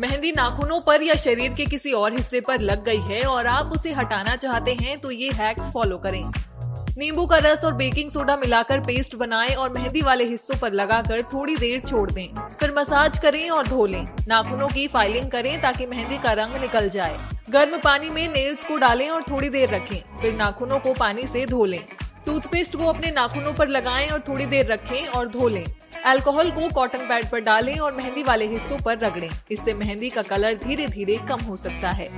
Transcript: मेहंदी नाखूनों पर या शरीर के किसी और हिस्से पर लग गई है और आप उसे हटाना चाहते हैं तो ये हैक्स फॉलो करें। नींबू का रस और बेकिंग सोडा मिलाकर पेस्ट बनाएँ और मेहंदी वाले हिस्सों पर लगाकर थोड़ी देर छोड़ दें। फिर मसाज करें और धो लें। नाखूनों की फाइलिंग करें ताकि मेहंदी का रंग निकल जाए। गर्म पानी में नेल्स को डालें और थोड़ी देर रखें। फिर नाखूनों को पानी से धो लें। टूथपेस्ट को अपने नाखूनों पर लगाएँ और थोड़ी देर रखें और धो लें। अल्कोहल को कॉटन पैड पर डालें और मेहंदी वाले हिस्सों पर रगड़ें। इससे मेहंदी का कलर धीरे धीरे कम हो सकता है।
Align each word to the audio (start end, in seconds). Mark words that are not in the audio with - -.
मेहंदी 0.00 0.30
नाखूनों 0.32 0.80
पर 0.80 1.02
या 1.02 1.14
शरीर 1.14 1.52
के 1.52 1.64
किसी 1.66 1.92
और 1.92 2.12
हिस्से 2.12 2.40
पर 2.40 2.60
लग 2.60 2.82
गई 2.84 3.00
है 3.02 3.20
और 3.20 3.46
आप 3.46 3.70
उसे 3.72 3.92
हटाना 3.92 4.34
चाहते 4.36 4.72
हैं 4.74 4.98
तो 4.98 5.10
ये 5.10 5.30
हैक्स 5.34 5.70
फॉलो 5.72 5.96
करें। 5.98 6.22
नींबू 6.98 7.24
का 7.26 7.36
रस 7.36 7.64
और 7.64 7.74
बेकिंग 7.74 8.10
सोडा 8.10 8.36
मिलाकर 8.36 8.80
पेस्ट 8.80 9.14
बनाएँ 9.16 9.54
और 9.54 9.72
मेहंदी 9.72 10.00
वाले 10.00 10.24
हिस्सों 10.24 10.58
पर 10.58 10.72
लगाकर 10.72 11.22
थोड़ी 11.22 11.56
देर 11.56 11.80
छोड़ 11.80 12.10
दें। 12.10 12.28
फिर 12.60 12.74
मसाज 12.78 13.18
करें 13.18 13.48
और 13.50 13.66
धो 13.66 13.86
लें। 13.86 14.04
नाखूनों 14.28 14.68
की 14.68 14.86
फाइलिंग 14.88 15.30
करें 15.30 15.60
ताकि 15.60 15.86
मेहंदी 15.86 16.18
का 16.18 16.32
रंग 16.32 16.60
निकल 16.60 16.88
जाए। 16.88 17.16
गर्म 17.50 17.78
पानी 17.78 18.10
में 18.10 18.26
नेल्स 18.28 18.64
को 18.64 18.76
डालें 18.76 19.08
और 19.10 19.22
थोड़ी 19.22 19.48
देर 19.48 19.74
रखें। 19.74 20.18
फिर 20.20 20.34
नाखूनों 20.34 20.78
को 20.78 20.92
पानी 20.92 21.26
से 21.26 21.46
धो 21.46 21.64
लें। 21.64 21.80
टूथपेस्ट 22.26 22.76
को 22.76 22.86
अपने 22.86 23.10
नाखूनों 23.10 23.52
पर 23.52 23.68
लगाएँ 23.68 24.08
और 24.08 24.20
थोड़ी 24.28 24.46
देर 24.46 24.72
रखें 24.72 25.06
और 25.06 25.28
धो 25.28 25.48
लें। 25.48 25.64
अल्कोहल 26.06 26.50
को 26.50 26.68
कॉटन 26.68 26.98
पैड 26.98 27.24
पर 27.30 27.40
डालें 27.40 27.78
और 27.78 27.92
मेहंदी 27.92 28.22
वाले 28.22 28.46
हिस्सों 28.46 28.78
पर 28.78 28.98
रगड़ें। 28.98 29.28
इससे 29.50 29.74
मेहंदी 29.74 30.10
का 30.10 30.22
कलर 30.22 30.54
धीरे 30.56 30.86
धीरे 30.86 31.18
कम 31.28 31.40
हो 31.40 31.56
सकता 31.56 31.90
है। 31.90 32.08